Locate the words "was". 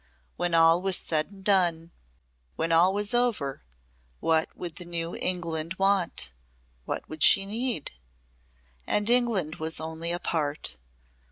0.81-0.97, 2.91-3.13, 9.57-9.79